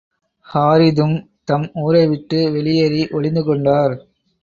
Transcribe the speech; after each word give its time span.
ஹாரிதும் 0.47 1.13
தம் 1.43 1.69
ஊரை 1.73 2.03
விட்டு, 2.07 2.51
வெளியேறி, 2.51 3.07
ஒளிந்து 3.11 3.43
கொண்டார். 3.43 3.95